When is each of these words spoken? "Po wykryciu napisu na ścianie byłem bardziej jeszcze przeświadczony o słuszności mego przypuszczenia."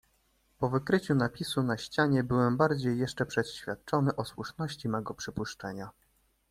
"Po 0.59 0.69
wykryciu 0.69 1.15
napisu 1.15 1.63
na 1.63 1.77
ścianie 1.77 2.23
byłem 2.23 2.57
bardziej 2.57 2.99
jeszcze 2.99 3.25
przeświadczony 3.25 4.15
o 4.15 4.25
słuszności 4.25 4.89
mego 4.89 5.13
przypuszczenia." 5.13 5.89